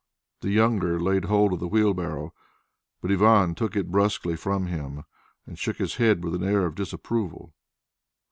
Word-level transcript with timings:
The 0.39 0.49
younger 0.49 0.99
laid 0.99 1.25
hold 1.25 1.53
of 1.53 1.59
the 1.59 1.67
wheelbarrow, 1.67 2.33
but 3.03 3.11
Ivan 3.11 3.53
took 3.53 3.75
it 3.75 3.91
brusquely 3.91 4.35
from 4.35 4.65
him, 4.65 5.03
and 5.45 5.59
shook 5.59 5.77
his 5.77 5.97
head 5.97 6.23
with 6.23 6.33
an 6.33 6.43
air 6.43 6.65
of 6.65 6.73
disapproval. 6.73 7.53